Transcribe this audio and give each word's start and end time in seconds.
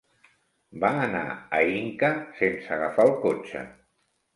Va 0.83 0.91
anar 1.01 1.21
a 1.59 1.61
Inca 1.75 2.13
sense 2.41 2.77
agafar 2.81 3.11
el 3.11 3.19
cotxe. 3.29 3.69